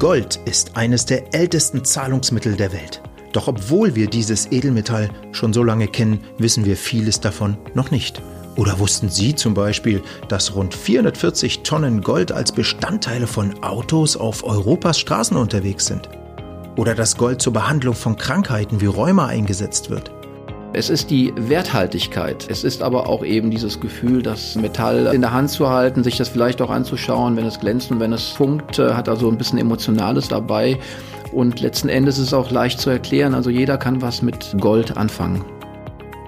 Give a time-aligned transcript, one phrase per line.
[0.00, 3.02] Gold ist eines der ältesten Zahlungsmittel der Welt.
[3.34, 8.22] Doch obwohl wir dieses Edelmetall schon so lange kennen, wissen wir vieles davon noch nicht.
[8.56, 14.42] Oder wussten Sie zum Beispiel, dass rund 440 Tonnen Gold als Bestandteile von Autos auf
[14.42, 16.08] Europas Straßen unterwegs sind?
[16.76, 20.10] Oder dass Gold zur Behandlung von Krankheiten wie Rheuma eingesetzt wird?
[20.72, 22.46] Es ist die Werthaltigkeit.
[22.48, 26.16] Es ist aber auch eben dieses Gefühl, das Metall in der Hand zu halten, sich
[26.16, 29.36] das vielleicht auch anzuschauen, wenn es glänzt und wenn es funkt, äh, hat also ein
[29.36, 30.78] bisschen Emotionales dabei.
[31.32, 33.34] Und letzten Endes ist es auch leicht zu erklären.
[33.34, 35.44] Also jeder kann was mit Gold anfangen.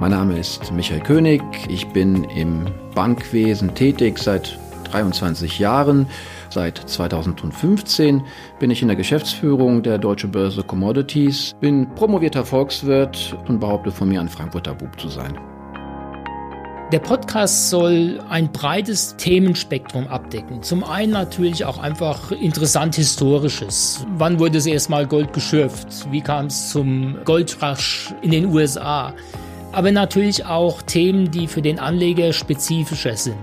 [0.01, 1.41] Mein Name ist Michael König.
[1.69, 4.59] Ich bin im Bankwesen tätig seit
[4.91, 6.09] 23 Jahren.
[6.53, 8.23] Seit 2015
[8.59, 14.11] bin ich in der Geschäftsführung der Deutsche Börse Commodities, bin promovierter Volkswirt und behaupte von
[14.11, 15.39] mir ein Frankfurter Bub zu sein.
[16.93, 20.63] Der Podcast soll ein breites Themenspektrum abdecken.
[20.63, 24.07] Zum einen natürlich auch einfach interessant historisches.
[24.19, 26.07] Wann wurde es erstmal Gold geschürft?
[26.11, 29.15] Wie kam es zum Goldrasch in den USA?
[29.73, 33.37] Aber natürlich auch Themen, die für den Anleger spezifischer sind.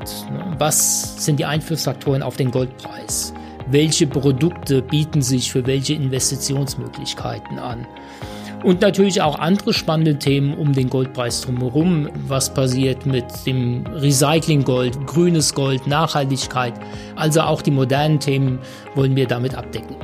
[0.57, 3.33] Was sind die Einflussfaktoren auf den Goldpreis?
[3.67, 7.85] Welche Produkte bieten sich für welche Investitionsmöglichkeiten an?
[8.63, 12.09] Und natürlich auch andere spannende Themen um den Goldpreis drumherum.
[12.27, 16.73] Was passiert mit dem Recycling Gold, grünes Gold, Nachhaltigkeit?
[17.15, 18.59] Also auch die modernen Themen
[18.95, 19.95] wollen wir damit abdecken.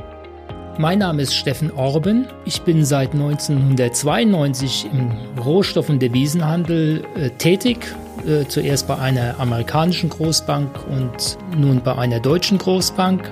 [0.78, 2.26] Mein Name ist Steffen Orben.
[2.44, 5.10] Ich bin seit 1992 im
[5.42, 7.94] Rohstoff- und Devisenhandel äh, tätig.
[8.26, 13.30] Äh, zuerst bei einer amerikanischen Großbank und nun bei einer deutschen Großbank.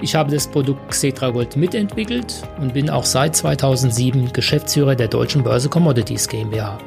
[0.00, 5.42] Ich habe das Produkt Xetra Gold mitentwickelt und bin auch seit 2007 Geschäftsführer der Deutschen
[5.44, 6.78] Börse Commodities GmbH.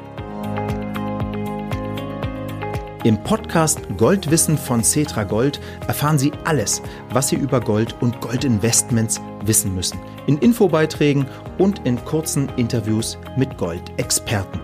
[3.03, 9.19] Im Podcast Goldwissen von Cetra Gold erfahren Sie alles, was Sie über Gold und Goldinvestments
[9.43, 9.99] wissen müssen.
[10.25, 11.25] In Infobeiträgen
[11.57, 14.61] und in kurzen Interviews mit Goldexperten.